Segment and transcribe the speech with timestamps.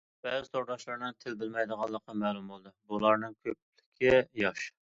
[0.27, 4.69] بەزى تورداشلارنىڭ تىل بىلمەيدىغانلىقى مەلۇم بولدى، بۇلارنىڭ كۆپچىلىكى ياش.